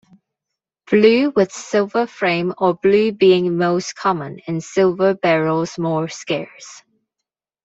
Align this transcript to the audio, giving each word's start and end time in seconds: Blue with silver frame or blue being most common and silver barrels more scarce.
Blue 0.89 1.29
with 1.29 1.51
silver 1.51 2.07
frame 2.07 2.55
or 2.57 2.73
blue 2.73 3.11
being 3.11 3.55
most 3.55 3.93
common 3.95 4.39
and 4.47 4.63
silver 4.63 5.13
barrels 5.13 5.77
more 5.77 6.07
scarce. 6.09 6.81